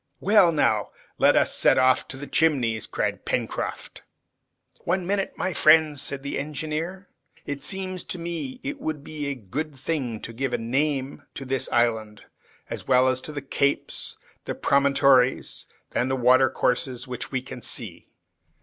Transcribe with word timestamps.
"Well, 0.19 0.51
now 0.51 0.89
let 1.19 1.35
us 1.35 1.53
set 1.55 1.77
off 1.77 2.07
to 2.07 2.17
the 2.17 2.25
Chimneys!" 2.25 2.87
cried 2.87 3.23
Pencroft. 3.23 4.01
"One 4.79 5.05
minute, 5.05 5.33
my 5.37 5.53
friends," 5.53 6.01
said 6.01 6.23
the 6.23 6.39
engineer. 6.39 7.07
"It 7.45 7.61
seems 7.61 8.03
to 8.05 8.17
me 8.17 8.59
it 8.63 8.81
would 8.81 9.03
be 9.03 9.27
a 9.27 9.35
good 9.35 9.75
thing 9.75 10.19
to 10.21 10.33
give 10.33 10.53
a 10.53 10.57
name 10.57 11.21
to 11.35 11.45
this 11.45 11.69
island, 11.71 12.23
as 12.67 12.87
well 12.87 13.07
as 13.09 13.21
to, 13.21 13.31
the 13.31 13.43
capes, 13.43 14.17
promontories, 14.43 15.67
and 15.91 16.19
watercourses, 16.19 17.07
which 17.07 17.31
we 17.31 17.43
can 17.43 17.61
see. 17.61 18.07